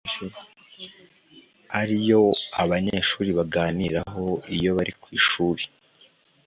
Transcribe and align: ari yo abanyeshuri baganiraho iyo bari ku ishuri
ari 1.79 1.95
yo 2.09 2.21
abanyeshuri 2.61 3.29
baganiraho 3.37 4.25
iyo 4.55 4.69
bari 4.77 4.93
ku 5.01 5.07
ishuri 5.19 5.63